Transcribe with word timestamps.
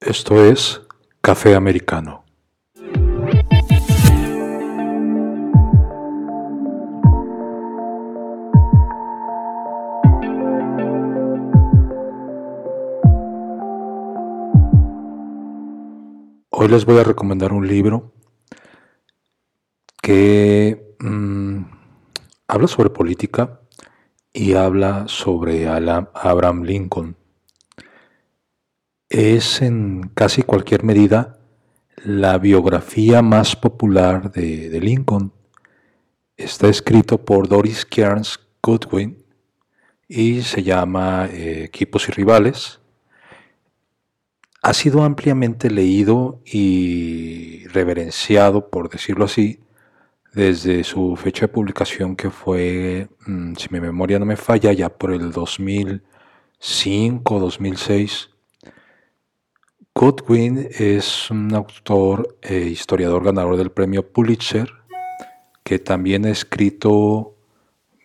Esto 0.00 0.44
es 0.44 0.80
Café 1.20 1.56
Americano. 1.56 2.24
Hoy 16.50 16.68
les 16.68 16.84
voy 16.84 16.98
a 16.98 17.02
recomendar 17.02 17.52
un 17.52 17.66
libro 17.66 18.12
que 20.00 20.94
mm, 21.00 21.62
habla 22.46 22.68
sobre 22.68 22.90
política 22.90 23.62
y 24.32 24.54
habla 24.54 25.08
sobre 25.08 25.66
Abraham 25.66 26.62
Lincoln 26.62 27.16
es 29.08 29.62
en 29.62 30.10
casi 30.14 30.42
cualquier 30.42 30.84
medida 30.84 31.38
la 32.04 32.38
biografía 32.38 33.22
más 33.22 33.56
popular 33.56 34.30
de, 34.30 34.78
Lincoln. 34.80 35.32
Está 36.36 36.68
escrito 36.68 37.24
por 37.24 37.48
Doris 37.48 37.84
Kearns 37.84 38.38
Goodwin 38.62 39.24
y 40.06 40.42
se 40.42 40.62
llama 40.62 41.26
eh, 41.26 41.64
Equipos 41.64 42.08
y 42.08 42.12
Rivales. 42.12 42.78
Ha 44.62 44.74
sido 44.74 45.02
ampliamente 45.02 45.70
leído 45.70 46.40
y 46.44 47.66
reverenciado, 47.68 48.70
por 48.70 48.90
decirlo 48.90 49.24
así, 49.24 49.60
desde 50.34 50.84
su 50.84 51.16
fecha 51.16 51.46
de 51.46 51.52
publicación 51.52 52.16
que 52.16 52.30
fue, 52.30 53.08
mm, 53.26 53.54
si 53.54 53.68
mi 53.70 53.80
memoria 53.80 54.18
no 54.18 54.26
me 54.26 54.36
falla, 54.36 54.72
ya 54.72 54.88
por 54.88 55.12
el 55.12 55.32
2005, 55.32 57.40
2006 57.40 58.30
Godwin 60.00 60.68
es 60.78 61.28
un 61.28 61.52
autor 61.56 62.38
e 62.40 62.58
historiador 62.60 63.24
ganador 63.24 63.56
del 63.56 63.72
premio 63.72 64.08
Pulitzer, 64.08 64.70
que 65.64 65.80
también 65.80 66.24
ha 66.24 66.30
escrito 66.30 67.34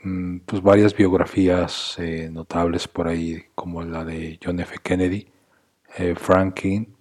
mm, 0.04 0.38
pues, 0.40 0.64
varias 0.64 0.95
biografías 0.98 1.94
eh, 2.00 2.32
notables 2.32 2.88
por 2.88 3.08
ahí, 3.08 3.44
como 3.54 3.84
la 3.84 4.04
de 4.04 4.40
John 4.44 4.59
F. 4.59 4.78
Kennedy, 4.82 5.28
eh, 6.00 6.16
Franklin, 6.17 6.95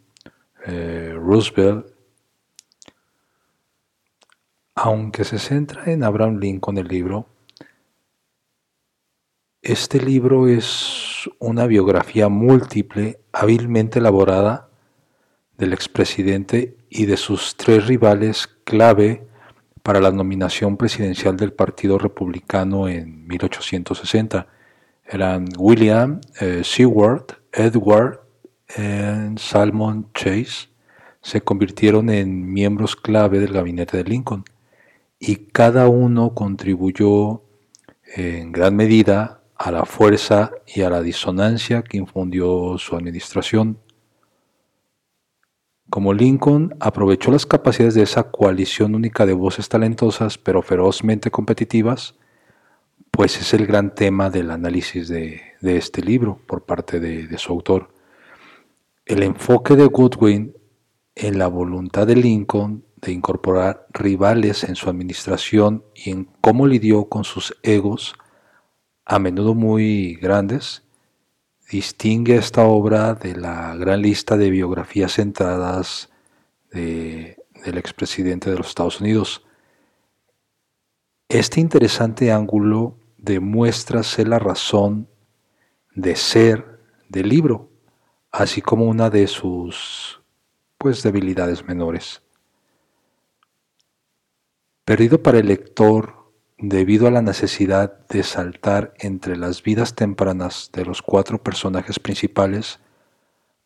Roosevelt. 0.66 1.86
Aunque 4.74 5.24
se 5.24 5.38
centra 5.38 5.90
en 5.90 6.04
Abraham 6.04 6.36
Lincoln 6.36 6.76
el 6.76 6.88
libro, 6.88 7.28
este 9.62 10.02
libro 10.02 10.48
es 10.48 11.30
una 11.38 11.66
biografía 11.66 12.28
múltiple, 12.28 13.20
hábilmente 13.32 13.98
elaborada 13.98 14.68
del 15.58 15.72
expresidente 15.72 16.76
y 16.88 17.06
de 17.06 17.16
sus 17.16 17.56
tres 17.56 17.86
rivales 17.86 18.48
clave 18.64 19.26
para 19.82 20.00
la 20.00 20.12
nominación 20.12 20.76
presidencial 20.76 21.36
del 21.36 21.52
Partido 21.52 21.98
Republicano 21.98 22.88
en 22.88 23.26
1860. 23.26 24.46
Eran 25.04 25.48
William 25.58 26.20
eh, 26.40 26.62
Seward, 26.64 27.26
Edward 27.52 28.20
y 28.76 29.38
Salmon 29.38 30.08
Chase. 30.14 30.68
Se 31.20 31.42
convirtieron 31.42 32.10
en 32.10 32.52
miembros 32.52 32.96
clave 32.96 33.38
del 33.38 33.52
gabinete 33.52 33.96
de 33.96 34.04
Lincoln 34.04 34.44
y 35.18 35.36
cada 35.36 35.88
uno 35.88 36.34
contribuyó 36.34 37.42
en 38.16 38.50
gran 38.50 38.74
medida 38.74 39.42
a 39.56 39.70
la 39.70 39.84
fuerza 39.84 40.50
y 40.66 40.82
a 40.82 40.90
la 40.90 41.02
disonancia 41.02 41.82
que 41.82 41.98
infundió 41.98 42.76
su 42.78 42.96
administración 42.96 43.78
como 45.92 46.14
Lincoln 46.14 46.74
aprovechó 46.80 47.30
las 47.30 47.44
capacidades 47.44 47.92
de 47.92 48.02
esa 48.02 48.30
coalición 48.30 48.94
única 48.94 49.26
de 49.26 49.34
voces 49.34 49.68
talentosas 49.68 50.38
pero 50.38 50.62
ferozmente 50.62 51.30
competitivas, 51.30 52.14
pues 53.10 53.38
es 53.38 53.52
el 53.52 53.66
gran 53.66 53.94
tema 53.94 54.30
del 54.30 54.50
análisis 54.52 55.08
de, 55.08 55.42
este 55.60 56.00
libro 56.00 56.40
por 56.46 56.64
parte 56.64 56.98
de, 56.98 57.26
de 57.26 57.36
su 57.36 57.52
autor. 57.52 57.92
El 59.04 59.22
enfoque 59.22 59.76
de 59.76 59.84
Goodwin 59.84 60.56
en 61.14 61.38
la 61.38 61.48
voluntad 61.48 62.06
de 62.06 62.16
Lincoln 62.16 62.86
de 62.96 63.12
incorporar 63.12 63.86
rivales 63.90 64.64
en 64.64 64.76
su 64.76 64.88
administración 64.88 65.84
y 65.94 66.08
en 66.08 66.26
cómo 66.40 66.66
lidió 66.66 67.10
con 67.10 67.24
sus 67.24 67.54
egos, 67.62 68.14
a 69.04 69.18
menudo 69.18 69.54
muy 69.54 70.14
grandes, 70.14 70.84
distingue 71.72 72.36
esta 72.36 72.64
obra 72.64 73.14
de 73.14 73.34
la 73.34 73.74
gran 73.76 74.02
lista 74.02 74.36
de 74.36 74.50
biografías 74.50 75.14
centradas 75.14 76.10
del 76.70 77.78
expresidente 77.78 78.50
de 78.50 78.58
los 78.58 78.68
Estados 78.68 79.00
Unidos. 79.00 79.42
Este 81.30 81.60
interesante 81.60 82.30
ángulo 82.30 82.98
demuestra 83.16 84.02
ser 84.02 84.28
la 84.28 84.38
razón 84.38 85.08
de 85.94 86.14
ser 86.14 86.78
del 87.08 87.30
libro, 87.30 87.70
así 88.30 88.60
como 88.60 88.84
una 88.84 89.08
de 89.08 89.26
sus 89.26 90.20
pues 90.76 91.02
debilidades 91.02 91.64
menores. 91.64 92.22
Perdido 94.84 95.22
para 95.22 95.38
el 95.38 95.46
lector 95.46 96.21
debido 96.62 97.08
a 97.08 97.10
la 97.10 97.22
necesidad 97.22 98.06
de 98.06 98.22
saltar 98.22 98.94
entre 99.00 99.36
las 99.36 99.64
vidas 99.64 99.96
tempranas 99.96 100.70
de 100.72 100.84
los 100.84 101.02
cuatro 101.02 101.42
personajes 101.42 101.98
principales, 101.98 102.78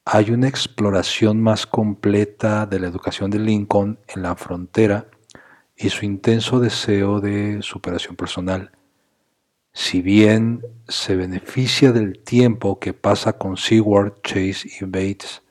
hay 0.06 0.30
una 0.30 0.48
exploración 0.48 1.42
más 1.42 1.66
completa 1.66 2.64
de 2.64 2.80
la 2.80 2.86
educación 2.86 3.30
de 3.30 3.38
Lincoln 3.38 3.98
en 4.08 4.22
la 4.22 4.34
frontera 4.34 5.08
y 5.76 5.90
su 5.90 6.06
intenso 6.06 6.58
deseo 6.58 7.20
de 7.20 7.58
superación 7.60 8.16
personal. 8.16 8.72
Si 9.74 10.00
bien 10.00 10.62
se 10.88 11.16
beneficia 11.16 11.92
del 11.92 12.20
tiempo 12.20 12.78
que 12.78 12.94
pasa 12.94 13.34
con 13.34 13.58
Seward, 13.58 14.22
Chase 14.22 14.70
y 14.80 14.84
Bates, 14.86 15.42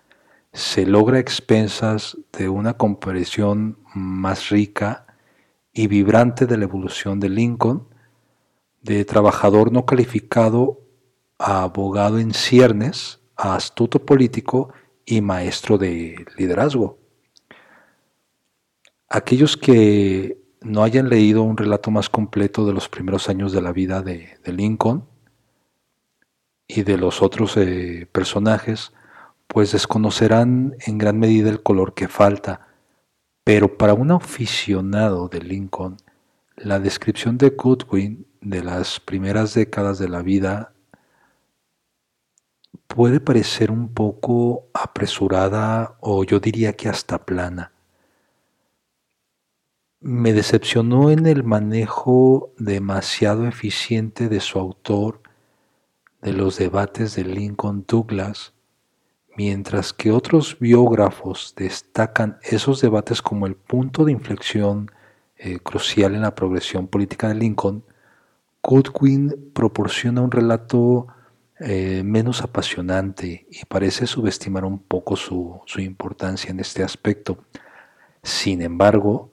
se 0.52 0.88
logra 0.88 1.20
expensas 1.20 2.18
de 2.36 2.50
una 2.50 2.74
comprensión 2.74 3.78
más 3.94 4.50
rica 4.50 5.05
y 5.75 5.88
vibrante 5.88 6.47
de 6.47 6.58
la 6.58 6.63
evolución 6.63 7.19
de 7.19 7.28
Lincoln, 7.28 7.86
de 8.81 9.03
trabajador 9.03 9.74
no 9.74 9.86
calificado 9.86 10.80
a 11.38 11.63
abogado 11.63 12.18
en 12.18 12.34
ciernes, 12.34 13.19
a 13.36 13.56
astuto 13.56 14.00
político 14.06 14.74
y 15.06 15.19
maestro 15.19 15.78
de 15.78 16.25
liderazgo. 16.38 16.97
Aquellos 19.09 19.58
que 19.58 20.41
no 20.62 20.81
hayan 20.81 21.09
leído 21.09 21.44
un 21.44 21.58
relato 21.58 21.91
más 21.91 22.09
completo 22.09 22.66
de 22.66 22.72
los 22.72 22.88
primeros 22.88 23.28
años 23.28 23.52
de 23.52 23.62
la 23.62 23.74
vida 23.74 24.02
de, 24.02 24.40
Lincoln 24.46 25.03
y 26.69 26.84
de 26.84 26.97
los 26.97 27.22
otros 27.22 27.58
eh, 27.58 28.08
personajes, 28.14 28.94
pues 29.47 29.74
desconocerán 29.74 30.78
en 30.88 30.97
gran 30.97 31.19
medida 31.19 31.50
el 31.50 31.62
color 31.62 31.94
que 31.94 32.08
falta 32.08 32.65
pero 33.46 33.78
para 33.78 33.94
un 33.94 34.10
aficionado 34.10 35.28
de 35.30 35.40
Lincoln, 35.40 35.98
la 36.58 36.80
descripción 36.80 37.38
de 37.38 37.52
Goodwin 37.52 38.26
de 38.42 38.64
las 38.64 39.00
primeras 39.00 39.54
décadas 39.54 40.00
de 40.00 40.10
la 40.10 40.24
vida 40.24 40.74
puede 42.88 43.20
parecer 43.20 43.70
un 43.70 43.94
poco 43.94 44.66
apresurada 44.74 45.96
o 46.00 46.24
yo 46.24 46.40
diría 46.40 46.74
que 46.74 46.90
hasta 46.90 47.24
plana. 47.24 47.72
Me 50.00 50.34
decepcionó 50.34 51.12
en 51.12 51.28
el 51.28 51.44
manejo 51.44 52.52
demasiado 52.58 53.46
eficiente 53.46 54.28
de 54.28 54.40
su 54.40 54.58
autor 54.58 55.22
de 56.24 56.34
los 56.34 56.58
debates 56.58 57.16
de 57.16 57.26
Lincoln 57.26 57.86
Douglas 57.88 58.55
Mientras 59.37 59.91
que 59.91 60.11
otros 60.11 60.58
biógrafos 60.59 61.53
destacan 61.58 62.37
esos 62.41 62.79
debates 62.79 63.22
como 63.22 63.47
el 63.47 63.55
punto 63.55 64.05
de 64.05 64.14
inflexión 64.14 64.90
eh, 65.37 65.59
crucial 65.59 66.16
en 66.16 66.22
la 66.22 66.35
progresión 66.35 66.87
política 66.87 67.28
de 67.28 67.35
Lincoln, 67.35 67.84
Goodwin 68.64 69.52
proporciona 69.53 70.22
un 70.22 70.32
relato 70.32 71.08
eh, 71.59 72.02
menos 72.03 72.41
apasionante 72.41 73.46
y 73.52 73.66
parece 73.66 74.08
subestimar 74.08 74.64
un 74.64 74.79
poco 74.79 75.17
su, 75.17 75.59
su 75.66 75.81
importancia 75.81 76.52
en 76.52 76.61
este 76.61 76.81
aspecto. 76.81 77.38
Sin 78.23 78.61
embargo, 78.61 79.31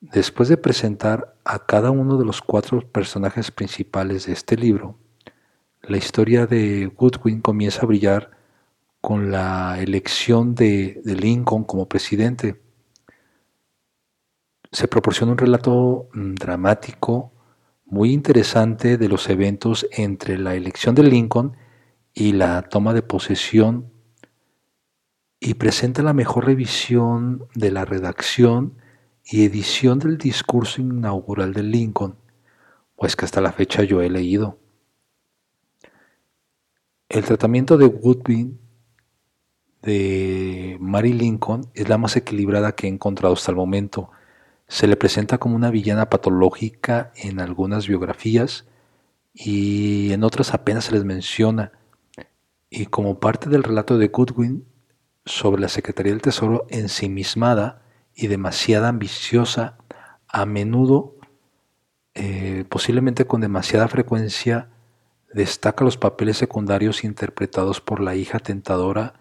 después 0.00 0.48
de 0.48 0.56
presentar 0.56 1.36
a 1.44 1.64
cada 1.64 1.92
uno 1.92 2.18
de 2.18 2.24
los 2.24 2.42
cuatro 2.42 2.80
personajes 2.80 3.52
principales 3.52 4.26
de 4.26 4.32
este 4.32 4.56
libro, 4.56 4.98
la 5.82 5.96
historia 5.96 6.46
de 6.46 6.92
Goodwin 6.94 7.40
comienza 7.40 7.82
a 7.82 7.86
brillar 7.86 8.37
con 9.08 9.30
la 9.30 9.80
elección 9.80 10.54
de, 10.54 11.00
Lincoln 11.02 11.64
como 11.64 11.88
presidente. 11.88 12.60
Se 14.70 14.86
proporciona 14.86 15.32
un 15.32 15.38
relato 15.38 16.10
mm, 16.12 16.34
dramático 16.34 17.32
muy 17.86 18.12
interesante 18.12 18.98
de 18.98 19.08
los 19.08 19.30
eventos 19.30 19.86
entre 19.92 20.36
la 20.36 20.54
elección 20.56 20.94
de 20.94 21.04
Lincoln 21.04 21.56
y 22.12 22.32
la 22.32 22.60
toma 22.60 22.92
de 22.92 23.00
posesión 23.00 23.90
y 25.40 25.54
presenta 25.54 26.02
la 26.02 26.12
mejor 26.12 26.44
revisión 26.44 27.48
de 27.54 27.70
la 27.70 27.86
redacción 27.86 28.76
y 29.24 29.46
edición 29.46 30.00
del 30.00 30.18
discurso 30.18 30.82
inaugural 30.82 31.54
de 31.54 31.62
Lincoln, 31.62 32.16
pues 32.94 33.16
que 33.16 33.24
hasta 33.24 33.40
la 33.40 33.52
fecha 33.52 33.84
yo 33.84 34.02
he 34.02 34.10
leído. 34.10 34.58
El 37.08 37.24
tratamiento 37.24 37.78
de 37.78 37.86
Woodbine 37.86 38.67
de 39.82 40.76
Mary 40.80 41.12
Lincoln 41.12 41.66
es 41.74 41.88
la 41.88 41.98
más 41.98 42.16
equilibrada 42.16 42.72
que 42.72 42.86
he 42.86 42.90
encontrado 42.90 43.34
hasta 43.34 43.50
el 43.50 43.56
momento. 43.56 44.10
Se 44.66 44.86
le 44.86 44.96
presenta 44.96 45.38
como 45.38 45.56
una 45.56 45.70
villana 45.70 46.10
patológica 46.10 47.12
en 47.16 47.40
algunas 47.40 47.86
biografías 47.86 48.66
y 49.32 50.12
en 50.12 50.24
otras 50.24 50.52
apenas 50.52 50.86
se 50.86 50.92
les 50.92 51.04
menciona. 51.04 51.72
Y 52.70 52.86
como 52.86 53.18
parte 53.20 53.48
del 53.48 53.62
relato 53.62 53.96
de 53.98 54.08
Goodwin 54.08 54.64
sobre 55.24 55.62
la 55.62 55.68
Secretaría 55.68 56.12
del 56.12 56.22
Tesoro 56.22 56.66
ensimismada 56.68 57.82
y 58.14 58.26
demasiada 58.26 58.88
ambiciosa, 58.88 59.78
a 60.26 60.44
menudo, 60.44 61.16
eh, 62.14 62.64
posiblemente 62.68 63.26
con 63.26 63.40
demasiada 63.40 63.88
frecuencia, 63.88 64.68
destaca 65.32 65.84
los 65.84 65.96
papeles 65.96 66.36
secundarios 66.36 67.04
interpretados 67.04 67.80
por 67.80 68.00
la 68.00 68.14
hija 68.14 68.38
tentadora 68.38 69.14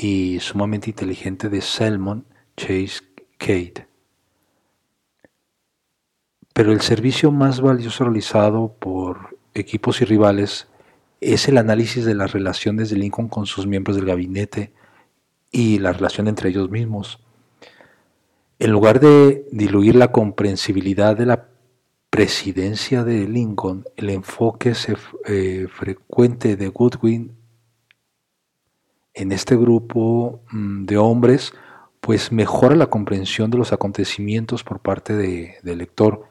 y 0.00 0.38
sumamente 0.38 0.90
inteligente 0.90 1.48
de 1.48 1.60
Selmon 1.60 2.24
Chase 2.56 3.00
Kate. 3.36 3.88
Pero 6.52 6.70
el 6.70 6.80
servicio 6.82 7.32
más 7.32 7.60
valioso 7.60 8.04
realizado 8.04 8.76
por 8.78 9.36
equipos 9.54 10.00
y 10.00 10.04
rivales 10.04 10.68
es 11.20 11.48
el 11.48 11.58
análisis 11.58 12.04
de 12.04 12.14
las 12.14 12.30
relaciones 12.30 12.90
de 12.90 12.96
Lincoln 12.96 13.28
con 13.28 13.46
sus 13.46 13.66
miembros 13.66 13.96
del 13.96 14.06
gabinete 14.06 14.72
y 15.50 15.80
la 15.80 15.92
relación 15.92 16.28
entre 16.28 16.50
ellos 16.50 16.70
mismos. 16.70 17.18
En 18.60 18.70
lugar 18.70 19.00
de 19.00 19.48
diluir 19.50 19.96
la 19.96 20.12
comprensibilidad 20.12 21.16
de 21.16 21.26
la 21.26 21.48
presidencia 22.08 23.02
de 23.02 23.26
Lincoln, 23.26 23.84
el 23.96 24.10
enfoque 24.10 24.74
eh, 25.26 25.66
frecuente 25.68 26.56
de 26.56 26.68
Goodwin 26.68 27.37
en 29.18 29.32
este 29.32 29.56
grupo 29.56 30.40
mm, 30.52 30.84
de 30.86 30.96
hombres, 30.96 31.52
pues 32.00 32.30
mejora 32.30 32.76
la 32.76 32.86
comprensión 32.86 33.50
de 33.50 33.58
los 33.58 33.72
acontecimientos 33.72 34.62
por 34.62 34.80
parte 34.80 35.14
del 35.14 35.78
lector, 35.78 36.26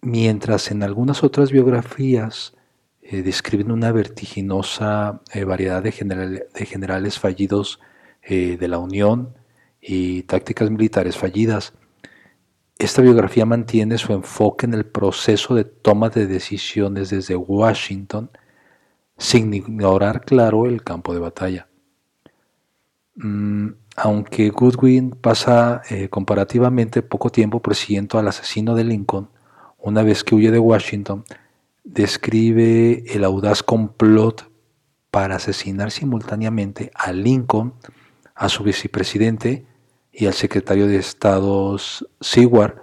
mientras 0.00 0.70
en 0.70 0.84
algunas 0.84 1.24
otras 1.24 1.50
biografías 1.50 2.54
eh, 3.02 3.22
describen 3.22 3.72
una 3.72 3.90
vertiginosa 3.90 5.20
eh, 5.32 5.44
variedad 5.44 5.82
de, 5.82 5.90
generales 5.90 7.18
fallidos 7.18 7.80
eh, 8.22 8.56
de 8.58 8.68
la 8.68 8.78
Unión 8.78 9.34
y 9.80 10.22
tácticas 10.22 10.70
militares 10.70 11.16
fallidas. 11.16 11.72
Esta 12.78 13.02
biografía 13.02 13.46
mantiene 13.46 13.98
su 13.98 14.12
enfoque 14.12 14.66
en 14.66 14.74
el 14.74 14.86
proceso 14.86 15.56
de 15.56 15.64
toma 15.64 16.10
de 16.10 16.26
decisiones 16.26 17.10
desde 17.10 17.34
Washington, 17.34 18.30
sin 19.18 19.52
ignorar, 19.54 20.24
claro, 20.24 20.66
el 20.66 20.84
campo 20.84 21.12
de 21.12 21.20
batalla. 21.20 21.68
Mm, 23.16 23.70
aunque 23.96 24.50
Goodwin 24.50 25.10
pasa 25.10 25.80
eh, 25.88 26.08
comparativamente 26.08 27.00
poco 27.02 27.30
tiempo 27.30 27.60
persiguiendo 27.62 28.18
al 28.18 28.28
asesino 28.28 28.74
de 28.74 28.84
Lincoln, 28.84 29.30
una 29.78 30.02
vez 30.02 30.22
que 30.22 30.34
huye 30.34 30.50
de 30.50 30.58
Washington, 30.58 31.24
describe 31.82 33.04
el 33.06 33.24
audaz 33.24 33.62
complot 33.62 34.50
para 35.10 35.36
asesinar 35.36 35.90
simultáneamente 35.90 36.90
a 36.94 37.12
Lincoln, 37.12 37.72
a 38.34 38.50
su 38.50 38.64
vicepresidente 38.64 39.64
y 40.12 40.26
al 40.26 40.34
secretario 40.34 40.86
de 40.86 40.96
Estado 40.96 41.78
Seward, 42.20 42.82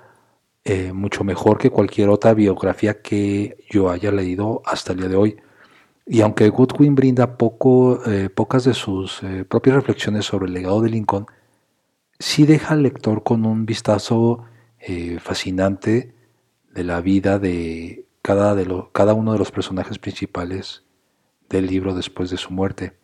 eh, 0.64 0.94
mucho 0.94 1.24
mejor 1.24 1.60
que 1.60 1.70
cualquier 1.70 2.10
otra 2.10 2.34
biografía 2.34 3.02
que 3.02 3.58
yo 3.70 3.92
haya 3.92 4.12
leído 4.12 4.62
hasta 4.66 4.94
el 4.94 5.00
día 5.00 5.10
de 5.10 5.16
hoy. 5.16 5.38
Y 6.06 6.22
aunque 6.22 6.50
Goodwin 6.50 6.96
brinda 6.96 7.38
poco, 7.38 8.06
eh, 8.06 8.30
pocas 8.30 8.66
de 8.66 8.74
sus 8.74 9.24
eh, 9.24 9.46
propias 9.46 9.76
reflexiones 9.78 10.26
sobre 10.26 10.48
el 10.48 10.54
legado 10.54 10.82
de 10.82 10.90
Lincoln, 10.90 11.28
sí 12.20 12.46
deja 12.46 12.74
al 12.74 12.84
lector 12.84 13.24
con 13.24 13.46
un 13.46 13.66
vistazo 13.66 14.44
eh, 14.80 15.20
fascinante 15.20 16.14
de 16.74 16.84
la 16.84 17.00
vida 17.00 17.40
de 17.40 18.06
cada, 18.22 18.54
de 18.56 18.84
cada 18.92 19.14
uno 19.14 19.34
de 19.34 19.40
los 19.40 19.52
personajes 19.52 19.98
principales 19.98 20.84
del 21.50 21.68
libro 21.68 21.96
después 21.96 22.30
de 22.30 22.38
su 22.38 22.52
muerte. 22.52 22.98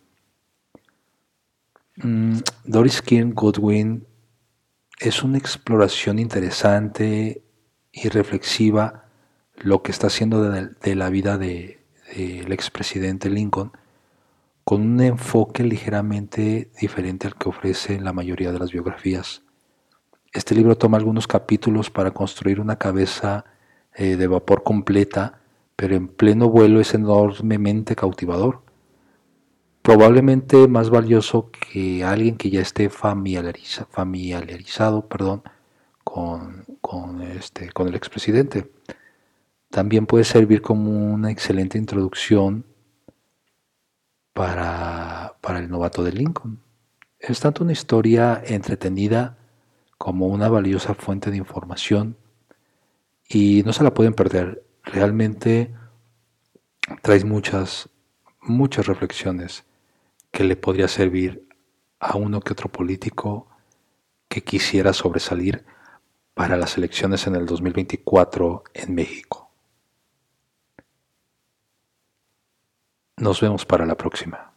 Mm, 1.98 2.40
Doris 2.66 3.02
Kearns 3.02 3.36
Goodwin 3.36 4.06
es 5.00 5.24
una 5.24 5.38
exploración 5.38 6.20
interesante 6.20 7.44
y 7.92 8.10
reflexiva 8.10 9.06
lo 9.56 9.82
que 9.84 9.92
está 9.92 10.08
haciendo 10.08 10.52
de 10.52 10.96
la 10.96 11.10
vida 11.10 11.38
de, 11.38 11.79
del 12.16 12.52
expresidente 12.52 13.30
Lincoln 13.30 13.72
con 14.64 14.82
un 14.82 15.02
enfoque 15.02 15.64
ligeramente 15.64 16.70
diferente 16.80 17.26
al 17.26 17.36
que 17.36 17.50
ofrece 17.50 18.00
la 18.00 18.14
mayoría 18.14 18.52
de 18.52 18.60
las 18.60 18.72
biografías. 18.72 19.42
Este 20.32 20.54
libro 20.54 20.78
toma 20.78 20.98
algunos 20.98 21.26
capítulos 21.26 21.90
para 21.90 22.12
construir 22.12 22.60
una 22.60 22.76
cabeza 22.76 23.46
eh, 23.96 24.16
de 24.16 24.28
vapor 24.28 24.62
completa, 24.62 25.40
pero 25.76 25.96
en 25.96 26.08
pleno 26.08 26.50
vuelo 26.50 26.80
es 26.80 26.94
enormemente 26.94 27.96
cautivador. 27.96 28.62
Probablemente 29.82 30.68
más 30.68 30.92
valioso 30.92 31.50
que 31.50 32.04
alguien 32.04 32.38
que 32.38 32.52
ya 32.52 32.62
esté 32.62 32.90
familiarizado 32.90 35.08
perdón, 35.08 35.42
con, 36.04 36.66
con, 36.80 37.24
este, 37.24 37.72
con 37.72 37.88
el 37.88 37.96
expresidente. 37.96 38.70
También 39.70 40.08
puede 40.08 40.24
servir 40.24 40.62
como 40.62 40.92
una 40.92 41.30
excelente 41.30 41.78
introducción 41.78 42.66
para, 44.34 45.36
el 45.58 45.70
novato 45.70 46.04
de 46.04 46.12
Lincoln. 46.12 46.60
Es 47.20 47.40
tanto 47.40 47.64
una 47.64 47.74
historia 47.74 48.42
entretenida 48.46 49.38
como 49.98 50.28
una 50.28 50.48
valiosa 50.48 50.94
fuente 50.96 51.30
de 51.30 51.38
información 51.38 52.18
y 53.28 53.62
no 53.66 53.74
se 53.74 53.84
la 53.84 53.94
pueden 53.94 54.14
perder. 54.14 54.64
Realmente 54.84 55.76
trae 57.02 57.24
muchas, 57.26 57.90
muchas 58.42 58.88
reflexiones 58.88 59.66
que 60.32 60.46
le 60.46 60.56
podría 60.56 60.88
servir 60.88 61.48
a 62.00 62.16
uno 62.16 62.40
que 62.40 62.54
otro 62.54 62.70
político 62.70 63.48
que 64.30 64.42
quisiera 64.44 64.94
sobresalir 64.94 65.66
para 66.34 66.56
las 66.56 66.78
elecciones 66.78 67.28
en 67.28 67.36
el 67.36 67.46
2024 67.46 68.64
en 68.74 68.96
México. 68.96 69.49
Nos 73.20 73.42
vemos 73.42 73.66
para 73.66 73.86
la 73.86 73.96
próxima. 73.96 74.54